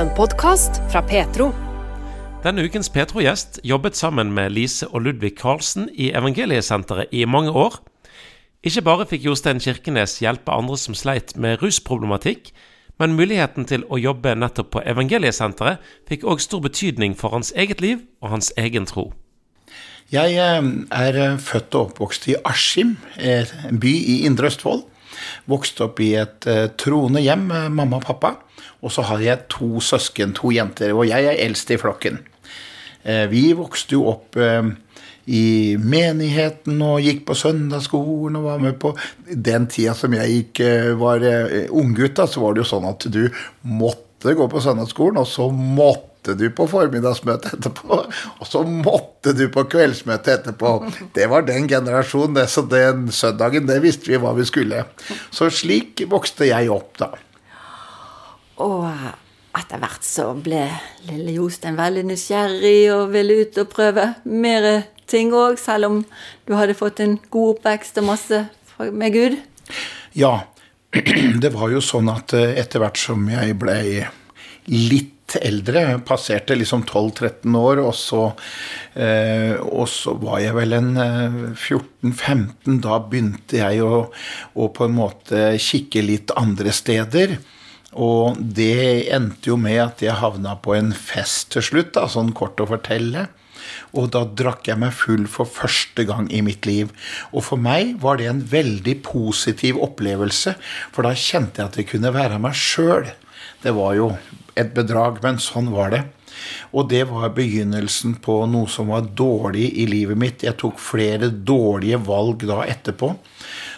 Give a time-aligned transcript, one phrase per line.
[0.00, 1.50] En podkast fra Petro.
[2.40, 7.76] Denne ukens Petro-gjest jobbet sammen med Lise og Ludvig Karlsen i Evangeliesenteret i mange år.
[8.64, 12.48] Ikke bare fikk Jostein Kirkenes hjelpe andre som sleit med rusproblematikk,
[12.96, 17.84] men muligheten til å jobbe nettopp på Evangeliesenteret fikk òg stor betydning for hans eget
[17.84, 19.10] liv og hans egen tro.
[20.16, 24.86] Jeg eh, er eh, født og oppvokst i Askim, en by i Indre Østfold.
[25.44, 26.46] Vokste opp i et
[26.80, 28.38] troende hjem med mamma og pappa.
[28.80, 32.20] Og så har jeg to søsken, to jenter, og jeg er eldst i flokken.
[33.04, 34.66] Uh, vi vokste jo opp uh,
[35.30, 38.94] i menigheten og gikk på søndagsskolen og var med på
[39.30, 40.62] Den tida som jeg gikk,
[40.98, 41.22] var
[41.70, 43.28] unggutt, så var det jo sånn at du
[43.62, 48.00] måtte gå på søndagsskolen, og så måtte du på formiddagsmøte etterpå,
[48.40, 50.74] og så måtte du på kveldsmøte etterpå.
[51.14, 54.82] Det var den generasjonen, det, så den søndagen, det visste vi hva vi skulle.
[55.30, 57.12] Så slik vokste jeg opp, da.
[58.60, 58.86] Og
[59.58, 60.62] etter hvert så ble
[61.08, 64.68] lille Jostein veldig nysgjerrig og ville ut og prøve mer
[65.10, 66.00] ting òg, selv om
[66.46, 68.44] du hadde fått en god oppvekst og masse
[68.78, 69.38] med Gud.
[70.18, 70.34] Ja,
[71.42, 73.80] det var jo sånn at etter hvert som jeg ble
[74.70, 78.22] litt eldre, passerte liksom 12-13 år, og så,
[78.98, 82.80] eh, og så var jeg vel en 14-15.
[82.82, 87.38] Da begynte jeg å, å, på en måte kikke litt andre steder.
[87.98, 92.34] Og det endte jo med at jeg havna på en fest til slutt, da, sånn
[92.36, 93.26] kort å fortelle.
[93.98, 96.92] Og da drakk jeg meg full for første gang i mitt liv.
[97.34, 100.54] Og for meg var det en veldig positiv opplevelse,
[100.94, 103.10] for da kjente jeg at jeg kunne være meg sjøl.
[103.60, 104.12] Det var jo
[104.58, 106.04] et bedrag, men sånn var det.
[106.72, 110.44] Og det var begynnelsen på noe som var dårlig i livet mitt.
[110.46, 113.12] Jeg tok flere dårlige valg da etterpå,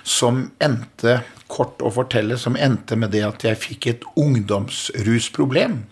[0.05, 1.23] som endte
[1.53, 5.83] kort å fortelle, som endte med det at jeg fikk et ungdomsrusproblem.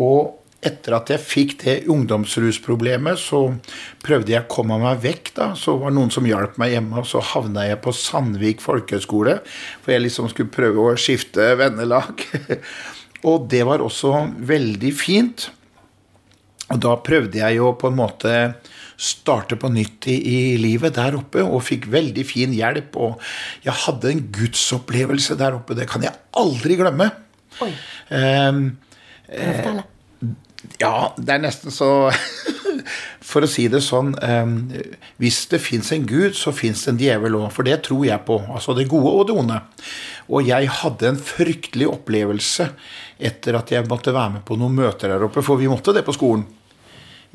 [0.00, 3.46] Og etter at jeg fikk det ungdomsrusproblemet, så
[4.04, 5.32] prøvde jeg å komme meg vekk.
[5.36, 8.60] da, Så var det noen som hjalp meg hjemme, og så havna jeg på Sandvik
[8.60, 9.38] folkehøgskole.
[9.80, 12.20] For jeg liksom skulle prøve å skifte vennelag.
[13.28, 15.48] og det var også veldig fint.
[16.70, 18.34] Og da prøvde jeg jo på en måte
[19.00, 22.98] starte på nytt i, i, livet der oppe, og fikk veldig fin hjelp.
[23.00, 23.24] Og
[23.64, 25.76] jeg hadde en gudsopplevelse der oppe.
[25.78, 27.08] Det kan jeg aldri glemme.
[27.64, 27.72] Oi.
[28.10, 28.66] Um,
[29.32, 29.80] eh,
[30.80, 32.10] ja, det er nesten så
[33.30, 34.54] For å si det sånn um,
[35.20, 37.48] Hvis det fins en gud, så fins det en djevel òg.
[37.56, 38.38] For det tror jeg på.
[38.52, 39.60] Altså det gode og det onde.
[40.30, 42.68] Og jeg hadde en fryktelig opplevelse
[43.20, 46.04] etter at jeg måtte være med på noen møter der oppe, for vi måtte det
[46.06, 46.46] på skolen.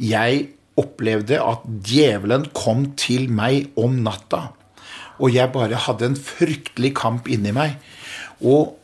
[0.02, 0.48] Jeg
[0.80, 4.50] opplevde at djevelen kom til meg om natta.
[5.20, 7.78] Og jeg bare hadde en fryktelig kamp inni meg.
[8.44, 8.76] Og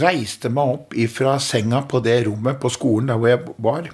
[0.00, 3.90] reiste meg opp fra senga på det rommet på skolen der hvor jeg var.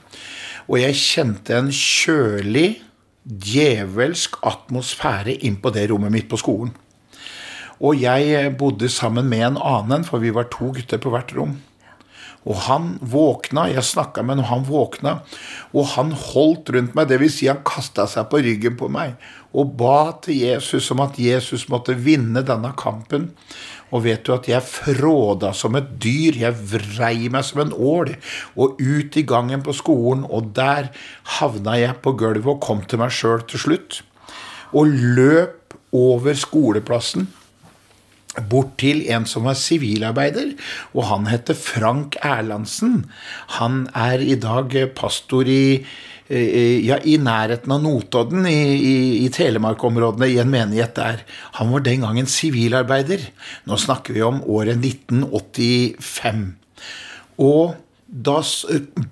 [0.71, 2.81] Og jeg kjente en kjølig,
[3.21, 6.73] djevelsk atmosfære inn på det rommet mitt på skolen.
[7.81, 11.55] Og jeg bodde sammen med en annen, for vi var to gutter på hvert rom.
[12.49, 15.19] Og han våkna, jeg snakka med ham, han våkna,
[15.77, 17.11] og han holdt rundt meg.
[17.11, 17.37] Dvs.
[17.37, 19.19] Si han kasta seg på ryggen på meg
[19.51, 23.31] og ba til Jesus om at Jesus måtte vinne denne kampen.
[23.91, 28.13] Og vet du at jeg fråda som et dyr, jeg vrei meg som en ål,
[28.55, 30.93] og ut i gangen på skolen, og der
[31.41, 34.01] havna jeg på gulvet og kom til meg sjøl til slutt.
[34.71, 37.27] Og løp over skoleplassen
[38.51, 40.55] bort til en som var sivilarbeider,
[40.95, 43.05] og han heter Frank Erlandsen.
[43.59, 45.83] Han er i dag pastor i,
[46.31, 51.25] ja, i nærheten av Notodden, i, i, i Telemark-områdene, i en menighet der.
[51.59, 53.27] Han var den gangen sivilarbeider.
[53.67, 56.47] Nå snakker vi om året 1985.
[57.41, 57.75] Og
[58.11, 58.41] da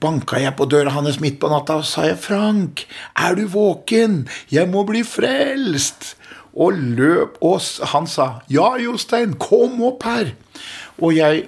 [0.02, 4.26] banka jeg på døra hans midt på natta og sa jeg, 'Frank, er du våken?
[4.50, 6.17] Jeg må bli frelst!'
[6.58, 7.60] Og løp, og
[7.92, 10.34] han sa 'Ja, Jostein, kom opp her'.
[11.00, 11.46] Og jeg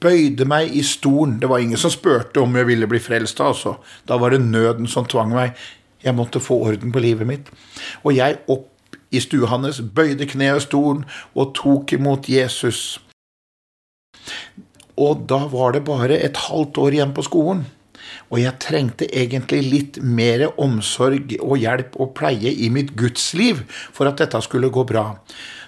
[0.00, 1.38] bøyde meg i stolen.
[1.40, 3.40] Det var ingen som spurte om jeg ville bli frelst.
[3.40, 3.76] altså.
[4.08, 5.54] Da var det nøden som tvang meg.
[6.04, 7.50] Jeg måtte få orden på livet mitt.
[8.04, 8.66] Og jeg opp
[9.10, 11.04] i stua hans, bøyde kneet i stolen
[11.34, 13.00] og tok imot Jesus.
[14.96, 17.66] Og da var det bare et halvt år igjen på skolen.
[18.30, 24.06] Og jeg trengte egentlig litt mer omsorg og hjelp og pleie i mitt gudsliv for
[24.06, 25.16] at dette skulle gå bra.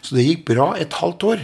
[0.02, 1.42] Så det gikk bra et halvt år.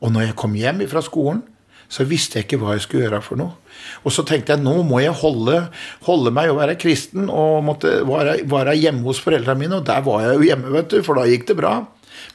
[0.00, 1.44] Og når jeg kom hjem fra skolen,
[1.90, 3.54] så visste jeg ikke hva jeg skulle gjøre for noe.
[4.06, 5.64] Og så tenkte jeg nå må jeg holde,
[6.06, 9.80] holde meg og være kristen og måtte være, være hjemme hos foreldrene mine.
[9.80, 11.74] Og der var jeg jo hjemme, vet du, for da gikk det bra.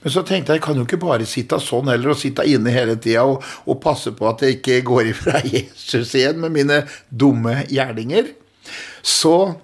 [0.06, 2.69] Men så tenkte jeg jeg kan jo ikke bare sitte sånn heller og sitte inne
[2.69, 6.84] hele tida og, og, passe på at jeg ikke går ifra Jesus igjen med mine
[7.10, 8.30] dumme gjerninger.
[9.02, 9.56] Så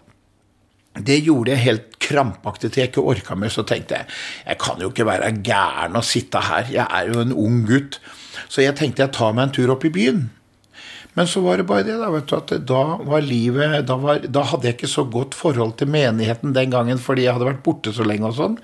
[0.98, 3.54] det gjorde jeg helt krampaktig til jeg ikke orka mer.
[3.54, 4.10] Så tenkte jeg
[4.48, 8.00] jeg kan jo ikke være gæren og sitte her, jeg er jo en ung gutt.
[8.50, 10.24] Så jeg tenkte jeg tar meg en tur opp i byen.
[11.14, 14.24] Men så var det bare det, da, vet du, at da var livet da, var,
[14.26, 17.66] da, hadde jeg ikke så godt forhold til menigheten den gangen fordi jeg hadde vært
[17.66, 18.58] borte så lenge og sånn.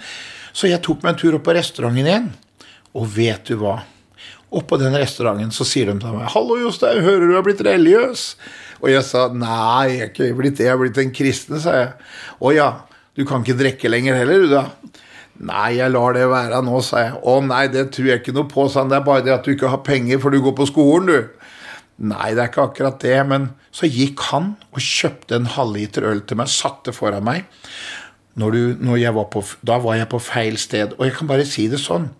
[0.57, 2.31] Så jeg tok meg en tur opp på restauranten igjen.
[2.97, 3.77] Og vet du hva?
[4.57, 8.35] Oppå den restauranten så sier de til meg 'Hallo, Jostein, hører du er blitt religiøs?'
[8.81, 11.71] Og jeg sa 'Nei, jeg er ikke blitt det, jeg er blitt en kristen', sa
[11.75, 11.91] jeg.
[12.41, 12.69] 'Å ja,
[13.15, 14.69] du kan ikke drikke lenger heller, du da?'
[15.37, 17.13] Nei, jeg lar det være nå, sa jeg.
[17.21, 18.89] Å nei, det tror jeg ikke noe på, sa han.
[18.89, 21.29] Det er bare det at du ikke har penger, for du går på skolen, du.
[22.09, 26.23] Nei, det er ikke akkurat det, men så gikk han og kjøpte en halvliter øl
[26.25, 27.45] til meg, satte foran meg.
[28.37, 30.93] Når du, når var på, da var jeg på feil sted.
[30.97, 32.11] Og jeg kan bare si det sånn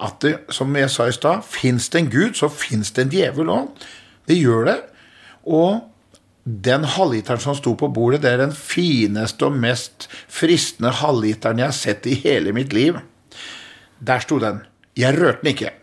[0.00, 3.12] at det, som jeg sa i stad, fins det en gud, så fins det en
[3.12, 3.86] djevel òg.
[4.26, 4.78] Det gjør det.
[5.44, 5.82] Og
[6.44, 11.68] den halvliteren som sto på bordet, det er den fineste og mest fristende halvliteren jeg
[11.68, 12.98] har sett i hele mitt liv.
[14.00, 14.62] Der sto den.
[14.96, 15.74] Jeg rørte den ikke.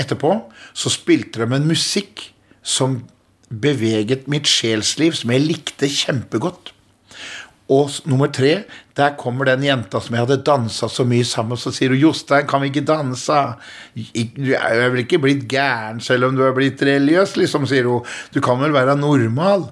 [0.00, 0.34] Etterpå
[0.74, 2.26] så spilte de en musikk
[2.62, 3.02] som
[3.52, 6.71] beveget mitt sjelsliv, som jeg likte kjempegodt.
[7.70, 8.64] Og nummer tre,
[8.96, 12.00] der kommer den jenta som jeg hadde dansa så mye sammen med, så sier hun
[12.00, 13.56] 'Jostein, kan vi ikke danse?'
[13.94, 18.02] 'Du er vel ikke blitt gæren selv om du er blitt religiøs', liksom, sier hun.
[18.32, 19.70] 'Du kan vel være normal?'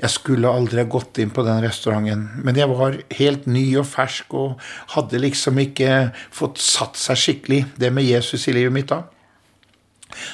[0.00, 3.84] Jeg skulle aldri ha gått inn på den restauranten, men jeg var helt ny og
[3.84, 4.60] fersk og
[4.94, 9.02] hadde liksom ikke fått satt seg skikkelig, det med Jesus i livet mitt da.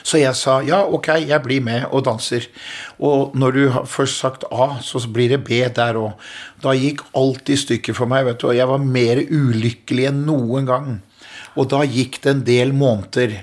[0.03, 2.49] Så jeg sa ja, ok, jeg blir med og danser.
[2.99, 6.15] Og når du har først sagt A, så blir det B der òg.
[6.63, 10.25] Da gikk alt i stykker for meg, vet du, og jeg var mer ulykkelig enn
[10.29, 10.89] noen gang.
[11.57, 13.43] Og da gikk det en del måneder,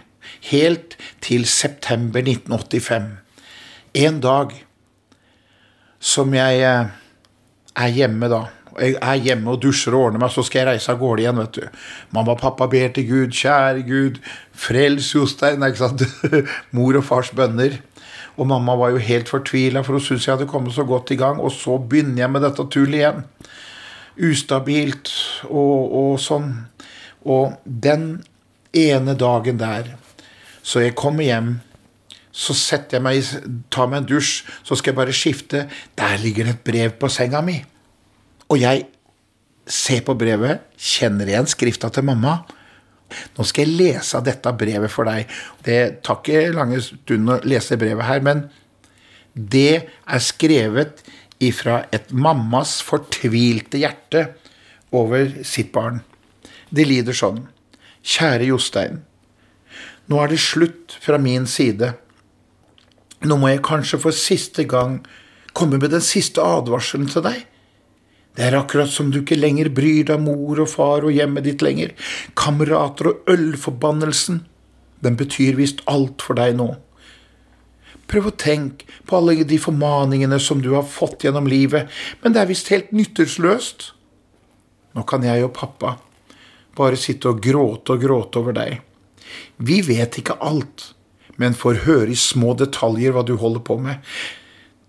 [0.49, 3.07] helt til september 1985.
[4.03, 4.53] En dag
[6.03, 6.91] som jeg eh,
[7.79, 8.43] er hjemme da
[8.81, 11.39] jeg er hjemme og dusjer og ordner meg, så skal jeg reise av gårde igjen.
[11.41, 11.79] vet du.
[12.15, 13.33] Mamma og pappa ber til Gud.
[13.37, 14.19] Kjære Gud,
[14.51, 15.63] frels Jostein.
[15.63, 16.05] ikke sant?
[16.75, 17.79] Mor og fars bønner.
[18.37, 21.19] Og mamma var jo helt fortvila, for hun syntes jeg hadde kommet så godt i
[21.19, 21.41] gang.
[21.41, 23.25] Og så begynner jeg med dette tullet igjen.
[24.29, 25.11] Ustabilt
[25.49, 26.53] og, og sånn.
[27.25, 28.23] Og den
[28.73, 29.93] ene dagen der,
[30.63, 31.53] så jeg kommer hjem
[32.33, 35.67] så setter jeg meg, tar meg en dusj, så skal jeg bare skifte.
[35.93, 37.59] Der ligger det et brev på senga mi.
[38.51, 38.87] Og jeg
[39.69, 42.41] ser på brevet, kjenner igjen skrifta til mamma.
[43.37, 45.29] Nå skal jeg lese dette brevet for deg.
[45.63, 48.47] Det tar ikke lange stund å lese brevet her, men
[49.33, 51.01] det er skrevet
[51.43, 54.27] ifra et mammas fortvilte hjerte
[54.93, 56.01] over sitt barn.
[56.73, 57.45] Det lider sånn.
[58.03, 59.01] Kjære Jostein.
[60.11, 61.93] Nå er det slutt fra min side.
[63.23, 64.99] Nå må jeg kanskje for siste gang
[65.55, 67.45] komme med den siste advarselen til deg.
[68.33, 71.61] Det er akkurat som du ikke lenger bryr deg mor og far og hjemmet ditt
[71.65, 71.93] lenger.
[72.39, 74.41] Kamerater og ølforbannelsen,
[75.05, 76.71] den betyr visst alt for deg nå.
[78.09, 81.91] Prøv å tenke på alle de formaningene som du har fått gjennom livet,
[82.23, 83.91] men det er visst helt nytteløst.
[84.93, 85.97] Nå kan jeg og pappa
[86.77, 88.79] bare sitte og gråte og gråte over deg.
[89.57, 90.91] Vi vet ikke alt,
[91.37, 94.01] men får høre i små detaljer hva du holder på med.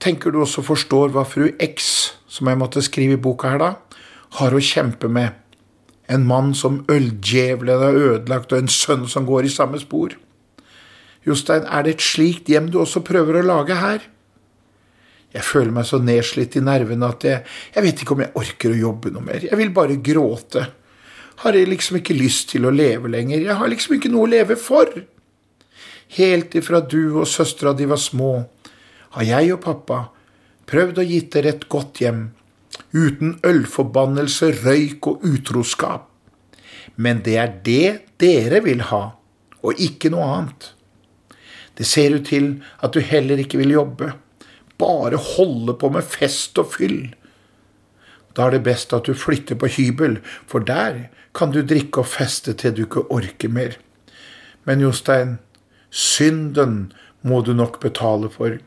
[0.04, 1.87] Tenker du også forstår hva fru X
[2.28, 4.00] som jeg måtte skrive i boka her, da,
[4.40, 5.32] har å kjempe med.
[6.11, 10.16] En mann som øldjevelen har ødelagt, og en sønn som går i samme spor.
[11.25, 14.02] Jostein, er det et slikt hjem du også prøver å lage her?
[15.34, 17.40] Jeg føler meg så nedslitt i nervene at jeg,
[17.75, 19.46] jeg vet ikke om jeg orker å jobbe noe mer.
[19.49, 20.66] Jeg vil bare gråte.
[21.42, 23.40] Har jeg liksom ikke lyst til å leve lenger.
[23.42, 24.92] Jeg har liksom ikke noe å leve for.
[26.14, 28.37] Helt ifra du og søstera di var små,
[29.14, 30.00] har jeg og pappa
[30.71, 32.25] prøvd å gitt dere et godt hjem,
[32.94, 36.09] uten ølforbannelse, røyk og utroskap.
[36.97, 37.90] Men det er det
[38.23, 39.04] dere vil ha,
[39.62, 40.71] og ikke noe annet.
[41.75, 42.50] Det ser ut til
[42.83, 44.12] at du heller ikke vil jobbe,
[44.78, 47.14] bare holde på med fest og fyll.
[48.35, 52.11] Da er det best at du flytter på hybel, for der kan du drikke og
[52.11, 53.78] feste til du ikke orker mer.
[54.66, 55.38] Men Jostein,
[55.90, 56.92] synden
[57.23, 58.59] må du nok betale for.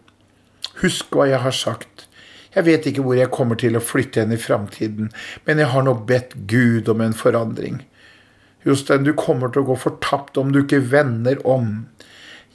[0.82, 2.08] Husk hva jeg har sagt.
[2.56, 5.12] Jeg vet ikke hvor jeg kommer til å flytte hen i framtiden,
[5.46, 7.84] men jeg har nå bedt Gud om en forandring.
[8.66, 11.86] Jostein, du kommer til å gå fortapt om du ikke vender om.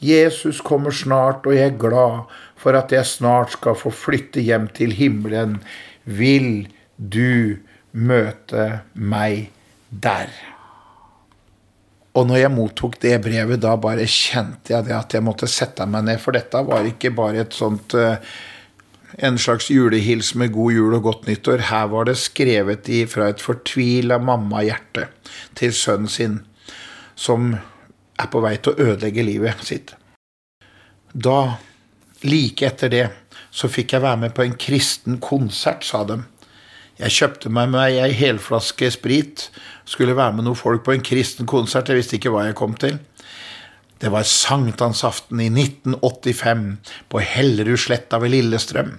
[0.02, 4.66] Jesus kommer snart, og jeg er glad for at jeg snart skal få flytte hjem
[4.74, 5.60] til himmelen.
[6.04, 6.66] Vil
[6.98, 7.62] du
[7.92, 9.52] møte meg
[9.88, 10.34] der?
[12.12, 15.86] Og når jeg mottok det brevet, da bare kjente jeg det at jeg måtte sette
[15.88, 16.20] meg ned.
[16.20, 18.18] For dette var ikke bare et sånt uh,
[19.18, 21.66] en slags julehils med god jul og godt nyttår.
[21.68, 25.08] Her var det skrevet fra et fortvila mammahjerte
[25.58, 26.40] til sønnen sin,
[27.16, 29.94] som er på vei til å ødelegge livet sitt.
[31.12, 31.58] Da,
[32.24, 33.06] like etter det,
[33.52, 36.22] så fikk jeg være med på en kristen konsert, sa de.
[37.02, 39.48] Jeg kjøpte meg med ei helflaske sprit,
[39.88, 42.76] skulle være med noen folk på en kristen konsert, jeg visste ikke hva jeg kom
[42.78, 43.00] til.
[44.02, 46.62] Det var sankthansaften i 1985
[47.10, 48.92] på Hellerudsletta ved Lillestrøm.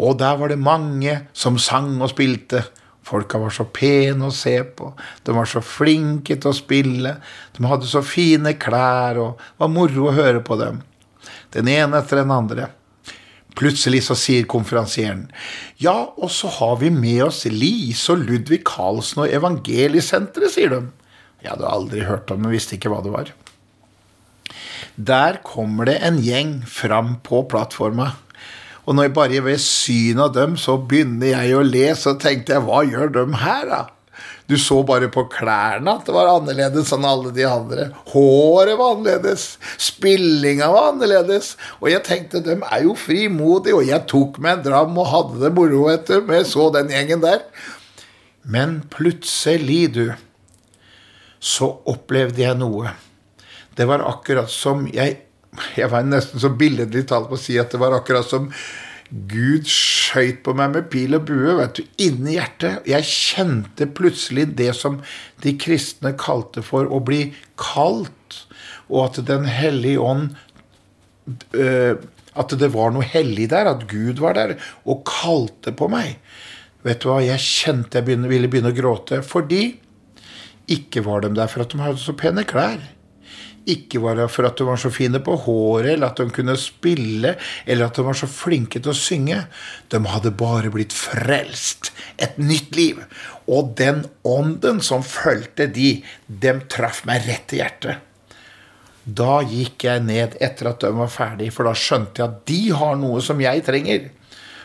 [0.00, 2.62] Og der var det mange som sang og spilte.
[3.04, 4.92] Folka var så pene å se på.
[5.24, 7.14] De var så flinke til å spille.
[7.56, 10.80] De hadde så fine klær, og det var moro å høre på dem.
[11.52, 12.68] Den ene etter den andre.
[13.58, 15.24] Plutselig så sier konferansieren
[15.82, 20.80] ja, og så har vi med oss Lise og Ludvig Karlsen og Evangeliesenteret, sier de.
[21.40, 23.30] Jeg hadde aldri hørt om det, visste ikke hva det var.
[25.00, 28.10] Der kommer det en gjeng fram på plattforma.
[28.84, 32.56] Og når jeg bare ved synet av dem, så begynner jeg å le, så tenkte
[32.56, 33.80] jeg, hva gjør de her, da?
[34.50, 37.90] Du så bare på klærne at det var annerledes enn alle de andre.
[38.10, 39.44] Håret var annerledes.
[39.78, 41.52] Spillinga var annerledes.
[41.78, 45.44] Og jeg tenkte, de er jo frimodige, og jeg tok meg en dram og hadde
[45.44, 47.44] det moro etter når jeg så den gjengen der.
[48.42, 50.04] Men plutselig, du,
[51.38, 52.90] så opplevde jeg noe
[53.80, 55.16] det var akkurat som Jeg,
[55.78, 58.50] jeg var nesten så billedlig talt på å si at det var akkurat som
[59.10, 59.66] Gud
[60.10, 62.86] skøyt på meg med pil og bue vet du, inni hjertet.
[62.88, 64.98] Jeg kjente plutselig det som
[65.44, 67.28] de kristne kalte for å bli
[67.60, 68.42] kalt,
[68.90, 70.32] og at Den hellige ånd
[71.54, 71.94] øh,
[72.34, 76.18] At det var noe hellig der, at Gud var der og kalte på meg.
[76.86, 79.20] Vet du hva, jeg kjente jeg ville begynne å gråte.
[79.26, 79.76] Fordi
[80.70, 82.78] ikke var de der for at de hadde så pene klær
[83.74, 86.56] ikke var det for at de var så fine på håret, eller at de kunne
[86.60, 87.34] spille,
[87.66, 89.40] eller at de var så flinke til å synge.
[89.92, 91.92] De hadde bare blitt frelst.
[92.18, 93.02] Et nytt liv.
[93.50, 98.06] Og den ånden som fulgte de, dem traff meg rett i hjertet.
[99.04, 102.62] Da gikk jeg ned etter at de var ferdig, for da skjønte jeg at de
[102.76, 104.10] har noe som jeg trenger.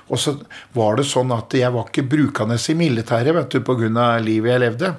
[0.05, 0.35] Og så
[0.75, 4.19] var det sånn at jeg var ikke brukende i militæret vet du, pga.
[4.21, 4.91] livet jeg levde.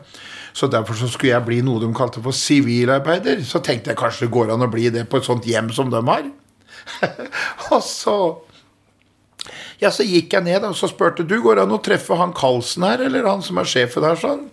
[0.57, 3.43] Så derfor så skulle jeg bli noe de kalte for sivilarbeider.
[3.45, 5.93] Så tenkte jeg kanskje det går an å bli det på et sånt hjem som
[5.93, 6.27] de har.
[7.75, 8.17] og så
[9.79, 12.33] ja, så gikk jeg ned og så spurte du går det an å treffe han
[12.37, 14.47] Karlsen her, eller han som er sjefen her, sånn.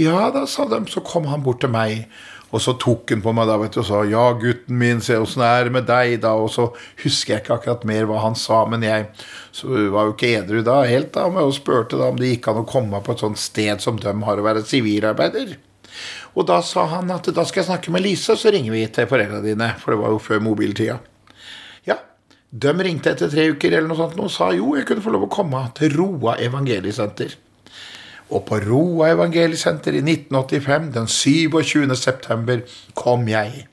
[0.00, 0.80] Ja da, sa de.
[0.92, 2.06] Så kom han bort til meg.
[2.52, 5.16] Og så tok han på meg da, vet du, og sa 'Ja, gutten min, se
[5.16, 6.34] åssen det er med deg', da.
[6.36, 6.68] Og så
[7.02, 9.08] husker jeg ikke akkurat mer hva han sa, men jeg
[9.64, 12.68] var jo ikke edru da helt, da, og spurte da om det gikk an å
[12.68, 15.56] komme på et sånt sted som de har å være sivilarbeider.
[16.34, 19.08] Og da sa han at da skal jeg snakke med Lise, så ringer vi til
[19.08, 19.74] foreldrene dine.
[19.80, 20.98] For det var jo før mobiltida.
[21.88, 21.98] Ja,
[22.50, 25.26] de ringte etter tre uker eller noe sånt og sa jo, jeg kunne få lov
[25.28, 27.36] å komme til Roa evangeliesenter.
[28.32, 31.96] Og på Roa evangeliesenter i 1985, den 27.
[31.96, 32.62] september,
[32.96, 33.66] kom jeg.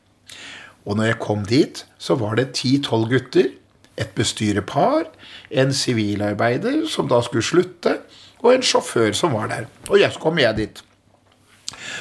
[0.85, 3.53] Og når jeg kom dit, så var det ti-tolv gutter,
[3.99, 5.09] et bestyrepar,
[5.51, 7.97] en sivilarbeider som da skulle slutte,
[8.39, 9.67] og en sjåfør som var der.
[9.89, 10.83] Og jeg, så kom jeg dit.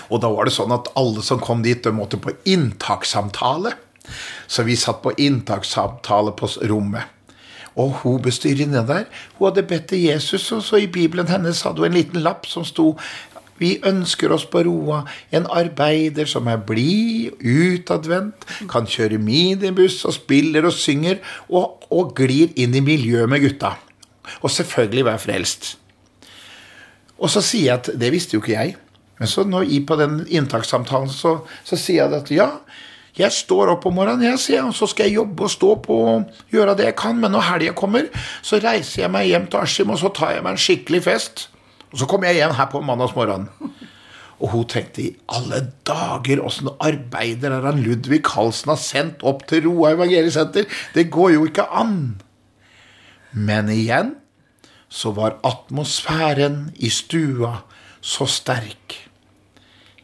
[0.08, 3.74] Og da var det sånn at alle som kom dit, de måtte på inntakssamtale.
[4.48, 7.17] Så vi satt på inntakssamtale på rommet.
[7.78, 9.06] Og hun bestyrerinna der,
[9.38, 12.49] hun hadde bedt til Jesus, og så i Bibelen hennes hadde hun en liten lapp
[12.50, 12.97] som sto
[13.58, 15.02] vi ønsker oss på Roa
[15.35, 21.18] en arbeider som er blid, utadvendt, kan kjøre minibuss og spiller og synger,
[21.50, 23.75] og, og glir inn i miljøet med gutta.
[24.42, 25.73] Og selvfølgelig være frelst.
[27.18, 28.76] Og så sier jeg at det visste jo ikke jeg.
[29.18, 32.52] Men så nå i på den inntakssamtalen så, så sier jeg at ja,
[33.18, 35.98] jeg står opp om morgenen, jeg, sier og så skal jeg jobbe og stå på
[36.12, 37.18] og gjøre det jeg kan.
[37.18, 38.08] Men når helga kommer,
[38.46, 41.48] så reiser jeg meg hjem til Askim, og så tar jeg meg en skikkelig fest.
[41.92, 43.48] Og så kommer jeg igjen her på mandagsmorgenen.
[44.38, 49.42] Og hun tenkte i alle dager, åssen arbeider er han Ludvig Karlsen har sendt opp
[49.50, 50.68] til Roa evangeliesenter?
[50.94, 52.20] Det går jo ikke an.
[53.34, 54.14] Men igjen
[54.88, 57.58] så var atmosfæren i stua
[58.00, 59.07] så sterk.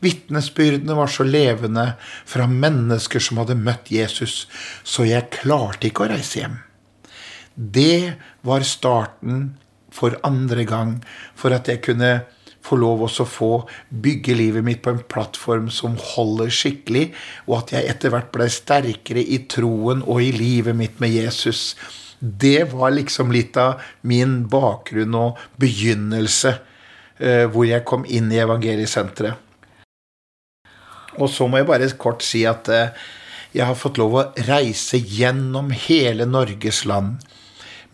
[0.05, 1.95] Vitnesbyrdene var så levende
[2.29, 4.45] fra mennesker som hadde møtt Jesus,
[4.85, 6.61] så jeg klarte ikke å reise hjem.
[7.55, 8.15] Det
[8.47, 9.55] var starten
[9.95, 10.97] for andre gang
[11.39, 12.25] for at jeg kunne
[12.65, 13.51] få lov å få
[14.05, 17.11] bygge livet mitt på en plattform som holder skikkelig,
[17.49, 21.75] og at jeg etter hvert ble sterkere i troen og i livet mitt med Jesus.
[22.19, 26.57] Det var liksom litt av min bakgrunn og begynnelse,
[27.19, 29.44] eh, hvor jeg kom inn i evangeliesenteret.
[31.19, 33.05] Og så må jeg bare kort si at eh,
[33.55, 37.23] jeg har fått lov å reise gjennom hele Norges land.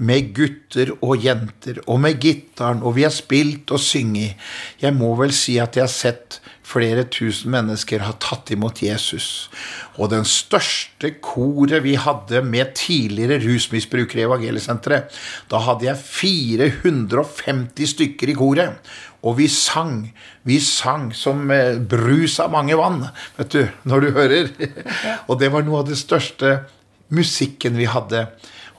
[0.00, 4.40] Med gutter og jenter, og med gitaren, og vi har spilt og synget.
[4.80, 6.38] Jeg må vel si at jeg har sett
[6.70, 9.50] flere tusen mennesker har tatt imot Jesus.
[9.98, 15.10] Og den største koret vi hadde med tidligere rusmisbrukere i Evangeliesenteret,
[15.50, 18.92] da hadde jeg 450 stykker i koret.
[19.20, 20.06] Og vi sang.
[20.48, 23.02] Vi sang som eh, brus av mange vann,
[23.36, 24.50] vet du, når du hører.
[25.28, 26.54] Og det var noe av det største
[27.12, 28.26] musikken vi hadde.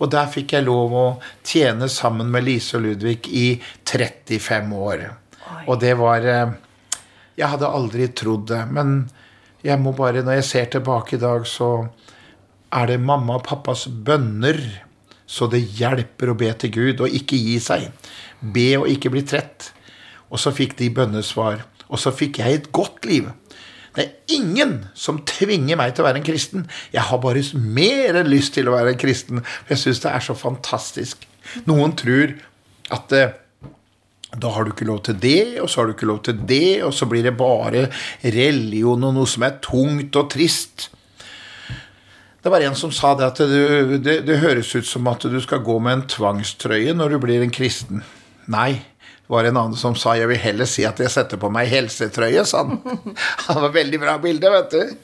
[0.02, 1.06] Og der fikk jeg lov å
[1.46, 3.48] tjene sammen med Lise og Ludvig i
[3.86, 5.08] 35 år.
[5.70, 6.54] Og det var eh,
[7.38, 8.64] Jeg hadde aldri trodd det.
[8.74, 9.04] Men
[9.62, 11.86] jeg må bare, når jeg ser tilbake i dag, så
[12.74, 14.58] er det mamma og pappas bønner
[15.32, 17.88] så det hjelper å be til Gud og ikke gi seg.
[18.42, 19.70] Be og ikke bli trett.
[20.32, 21.66] Og så fikk de bønnesvar.
[21.92, 23.28] Og så fikk jeg et godt liv.
[23.92, 26.64] Det er ingen som tvinger meg til å være en kristen.
[26.94, 29.44] Jeg har bare mer enn lyst til å være en kristen.
[29.44, 31.28] For jeg syns det er så fantastisk.
[31.68, 32.38] Noen tror
[32.96, 33.34] at eh,
[34.32, 36.80] da har du ikke lov til det, og så har du ikke lov til det,
[36.88, 37.90] og så blir det bare
[38.24, 40.88] religion og noe som er tungt og trist.
[42.42, 45.38] Det var en som sa det at det, det, det høres ut som at du
[45.44, 48.06] skal gå med en tvangstrøye når du blir en kristen.
[48.50, 48.80] Nei,
[49.32, 52.46] var en annen som sa 'jeg vil heller si at jeg setter på meg helsetrøye',
[52.46, 52.82] sa han.
[53.48, 54.96] Han var veldig bra bilde, vet du.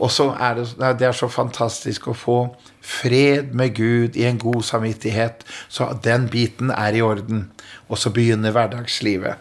[0.00, 2.38] Og så er det, det er så fantastisk å få
[2.82, 7.50] fred med Gud i en god samvittighet, så den biten er i orden.
[7.88, 9.36] Og så begynner hverdagslivet.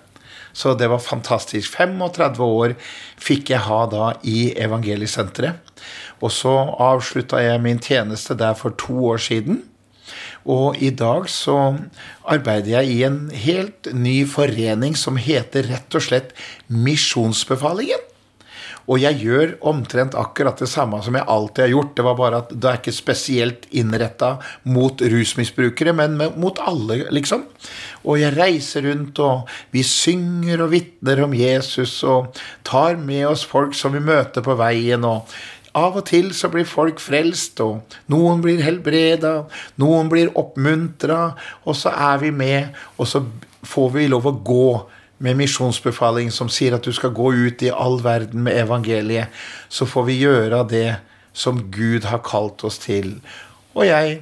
[0.54, 1.72] Så det var fantastisk.
[1.72, 2.76] 35 år
[3.20, 5.60] fikk jeg ha da i Evangeliesenteret.
[6.22, 9.64] Og så avslutta jeg min tjeneste der for to år siden.
[10.50, 11.58] Og i dag så
[12.26, 16.34] arbeider jeg i en helt ny forening som heter rett og slett
[16.68, 18.08] Misjonsbefalingen.
[18.90, 21.94] Og jeg gjør omtrent akkurat det samme som jeg alltid har gjort.
[21.96, 24.32] Det var bare at det er ikke spesielt innretta
[24.74, 27.46] mot rusmisbrukere, men mot alle, liksom.
[28.02, 33.46] Og jeg reiser rundt, og vi synger og vitner om Jesus og tar med oss
[33.48, 35.06] folk som vi møter på veien.
[35.06, 35.30] og
[35.78, 39.46] av og til så blir folk frelst, og noen blir helbreda,
[39.82, 41.22] noen blir oppmuntra,
[41.64, 43.24] og så er vi med, og så
[43.68, 44.72] får vi lov å gå
[45.22, 49.30] med misjonsbefaling som sier at du skal gå ut i all verden med evangeliet.
[49.70, 50.90] Så får vi gjøre det
[51.34, 53.20] som Gud har kalt oss til.
[53.78, 54.18] Og jeg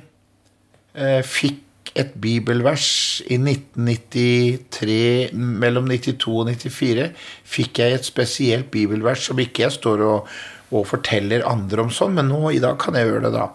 [0.94, 1.64] eh, fikk
[1.98, 7.10] et bibelvers i 1993, mellom 92 og 94,
[7.48, 10.30] fikk jeg et spesielt bibelvers som ikke jeg står og
[10.70, 13.50] og forteller andre om sånn, men nå i dag kan jeg gjøre det, da.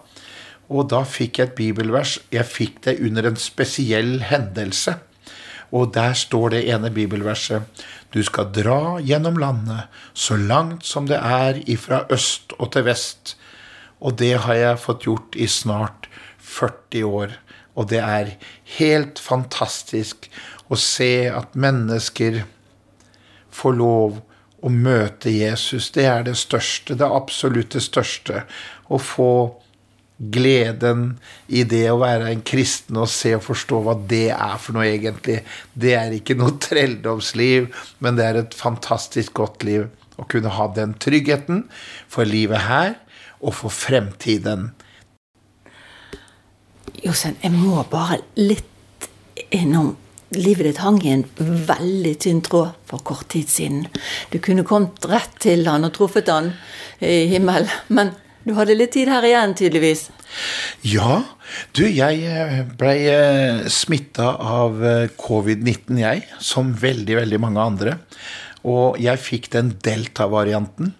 [0.73, 2.17] Og da fikk jeg et bibelvers.
[2.33, 4.97] Jeg fikk det under en spesiell hendelse.
[5.75, 7.65] Og der står det ene bibelverset.
[8.13, 13.35] Du skal dra gjennom landet så langt som det er ifra øst og til vest.
[14.01, 17.37] Og det har jeg fått gjort i snart 40 år.
[17.75, 18.35] Og det er
[18.77, 20.29] helt fantastisk
[20.71, 22.43] å se at mennesker
[23.53, 24.21] får lov
[24.65, 28.41] å møte Jesus, det er det største, det absolutt det største.
[28.89, 29.31] Å få
[30.17, 31.17] gleden
[31.51, 34.87] i det å være en kristen og se og forstå hva det er for noe,
[34.87, 35.41] egentlig.
[35.73, 39.89] Det er ikke noe trelldomsliv, men det er et fantastisk godt liv.
[40.15, 41.65] Å kunne ha den tryggheten
[42.07, 42.95] for livet her
[43.43, 44.69] og for fremtiden.
[47.03, 49.09] Jostein, jeg må bare litt
[49.53, 49.93] innom
[50.37, 53.85] livet ditt hang i en veldig tynn tråd for kort tid siden.
[54.31, 56.53] Du kunne kommet rett til han og truffet han
[57.03, 58.13] i himmelen, men
[58.45, 60.09] du hadde litt tid her igjen, tydeligvis.
[60.85, 61.23] Ja,
[61.73, 66.21] du, jeg eh, blei eh, smitta av eh, covid-19, jeg.
[66.43, 67.95] Som veldig, veldig mange andre.
[68.65, 70.93] Og jeg fikk den delta-varianten.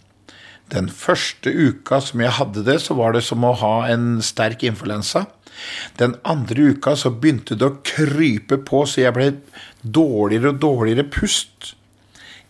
[0.73, 4.65] Den første uka som jeg hadde det, så var det som å ha en sterk
[4.65, 5.27] influensa.
[5.99, 9.29] Den andre uka så begynte det å krype på, så jeg ble
[9.81, 11.73] dårligere og dårligere pust.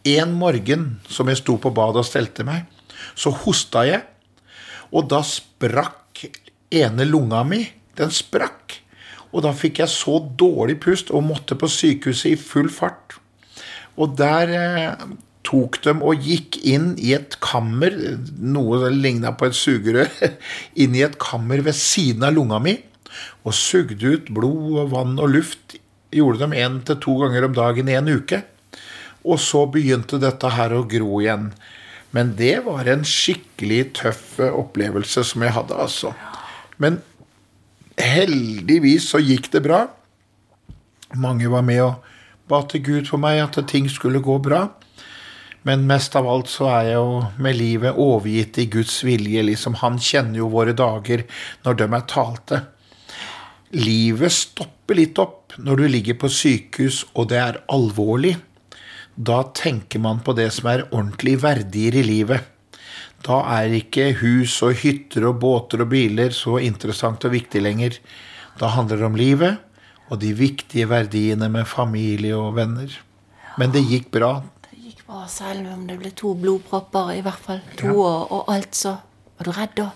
[0.05, 2.65] En morgen som jeg sto på badet og stelte meg,
[3.17, 4.03] så hosta jeg,
[4.95, 6.27] og da sprakk
[6.75, 7.63] ene lunga mi.
[7.95, 8.79] Den sprakk.
[9.35, 13.17] Og da fikk jeg så dårlig pust og måtte på sykehuset i full fart.
[13.99, 15.05] Og der eh,
[15.47, 17.95] tok dem og gikk inn i et kammer,
[18.39, 20.11] noe som ligna på et sugerør,
[20.81, 22.77] inn i et kammer ved siden av lunga mi
[23.43, 25.77] og sugde ut blod og vann og luft.
[26.15, 28.43] Gjorde dem én til to ganger om dagen i en uke.
[29.25, 31.49] Og så begynte dette her å gro igjen.
[32.15, 36.13] Men det var en skikkelig tøff opplevelse som jeg hadde, altså.
[36.79, 37.01] Men
[37.99, 39.85] heldigvis så gikk det bra.
[41.15, 42.05] Mange var med og
[42.47, 44.67] ba til Gud for meg at ting skulle gå bra.
[45.65, 49.41] Men mest av alt så er jeg jo med livet overgitt i Guds vilje.
[49.43, 51.25] liksom Han kjenner jo våre dager
[51.65, 52.59] når de er talte.
[53.75, 58.37] Livet stopper litt opp når du ligger på sykehus og det er alvorlig.
[59.15, 62.45] Da tenker man på det som er ordentlig verdier i livet.
[63.25, 67.97] Da er ikke hus og hytter og båter og biler så interessant og viktig lenger.
[68.59, 69.59] Da handler det om livet
[70.11, 72.91] og de viktige verdiene med familie og venner.
[73.57, 74.37] Men det gikk bra.
[74.69, 77.99] Det gikk bra, selv om det ble to blodpropper, i hvert fall to, ja.
[77.99, 78.97] og, og alt, så
[79.35, 79.89] var du redd da?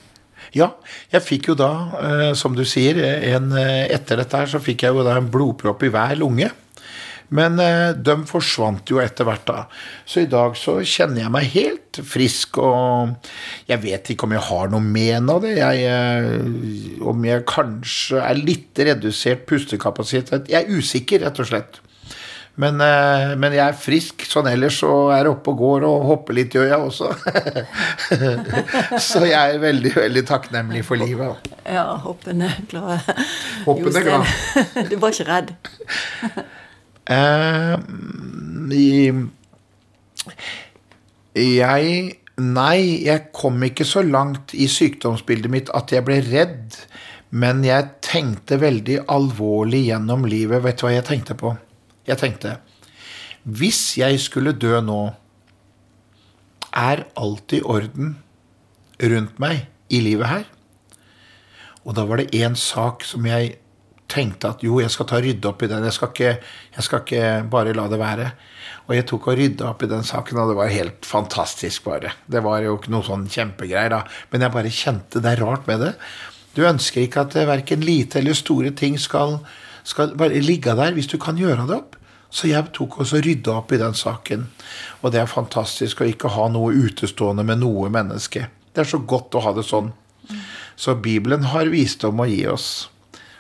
[0.56, 0.72] Ja,
[1.14, 2.98] jeg fikk jo da, eh, som du sier,
[3.36, 6.50] en, eh, etter dette her så fikk jeg jo da en blodpropp i hver lunge.
[7.36, 9.66] Men eh, de forsvant jo etter hvert, da.
[10.10, 13.14] Så i dag så kjenner jeg meg helt frisk, og
[13.70, 15.56] jeg vet ikke om jeg har noe men av det.
[15.60, 20.50] Jeg, eh, om jeg kanskje er litt redusert pustekapasitet.
[20.50, 21.82] Jeg er usikker, rett og slett.
[22.60, 26.36] Men, eh, men, jeg er frisk sånn ellers, og er oppe og går og hopper
[26.36, 27.08] litt, gjør jeg også.
[29.10, 31.48] så jeg er veldig, veldig takknemlig for livet.
[31.64, 33.08] Ja, hoppende glad.
[33.64, 34.28] Hoppende glad.
[34.92, 35.54] du var ikke redd?
[37.10, 37.74] Eh,
[41.34, 41.94] jeg
[42.40, 46.78] Nei, jeg kom ikke så langt i sykdomsbildet mitt at jeg ble redd.
[47.34, 50.62] Men jeg tenkte veldig alvorlig gjennom livet.
[50.68, 51.56] Vet du hva jeg tenkte på?
[52.10, 52.58] Jeg tenkte
[53.44, 55.02] Hvis jeg skulle dø nå,
[56.76, 58.18] er alt i orden
[59.00, 60.46] rundt meg i livet her?
[61.88, 63.56] Og da var det én sak som jeg
[64.10, 65.86] tenkte at jo, jeg skal ta rydde opp i den.
[65.86, 66.32] Jeg skal, ikke,
[66.76, 68.32] jeg skal ikke bare la det være.
[68.88, 72.16] Og jeg tok og rydda opp i den saken, og det var helt fantastisk, bare.
[72.26, 74.02] Det var jo ikke noe sånn kjempegreier, da.
[74.34, 75.94] Men jeg bare kjente det er rart med det.
[76.58, 79.38] Du ønsker ikke at verken lite eller store ting skal,
[79.88, 81.99] skal bare ligge der hvis du kan gjøre det opp.
[82.30, 84.46] Så jeg tok også rydda opp i den saken.
[85.02, 88.46] Og det er fantastisk å ikke ha noe utestående med noe menneske.
[88.74, 89.92] Det er så godt å ha det sånn.
[90.80, 92.90] Så Bibelen har visdom å gi oss.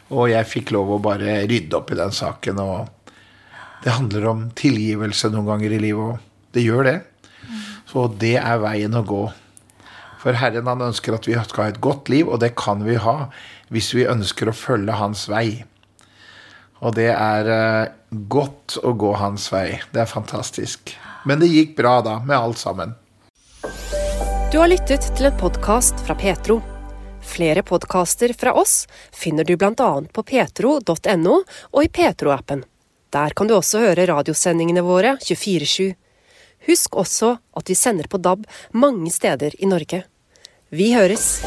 [0.09, 2.61] Og jeg fikk lov å bare rydde opp i den saken.
[2.63, 3.13] Og
[3.85, 6.25] det handler om tilgivelse noen ganger i livet òg.
[6.57, 6.97] Det gjør det.
[7.89, 9.23] Så det er veien å gå.
[10.19, 12.97] For Herren han ønsker at vi skal ha et godt liv, og det kan vi
[12.99, 13.29] ha
[13.71, 15.63] hvis vi ønsker å følge Hans vei.
[16.79, 17.91] Og det er eh,
[18.31, 19.81] godt å gå Hans vei.
[19.91, 20.95] Det er fantastisk.
[21.27, 22.95] Men det gikk bra da, med alt sammen.
[24.49, 26.61] Du har lyttet til en podkast fra Petro.
[27.21, 29.91] Flere podkaster fra oss finner du bl.a.
[30.13, 32.63] på petro.no og i Petro-appen.
[33.13, 35.91] Der kan du også høre radiosendingene våre 24-7.
[36.69, 40.03] Husk også at vi sender på DAB mange steder i Norge.
[40.69, 41.39] Vi høres!